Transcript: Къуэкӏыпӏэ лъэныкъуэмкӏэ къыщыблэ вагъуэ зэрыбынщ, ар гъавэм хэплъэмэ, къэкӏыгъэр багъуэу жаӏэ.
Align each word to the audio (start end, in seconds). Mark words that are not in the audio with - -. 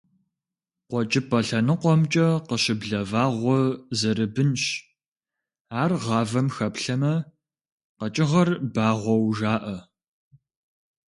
Къуэкӏыпӏэ 0.89 1.39
лъэныкъуэмкӏэ 1.47 2.27
къыщыблэ 2.47 2.99
вагъуэ 3.09 3.59
зэрыбынщ, 3.99 4.63
ар 5.81 5.91
гъавэм 6.03 6.47
хэплъэмэ, 6.55 7.13
къэкӏыгъэр 7.97 8.49
багъуэу 8.73 9.23
жаӏэ. 9.37 9.77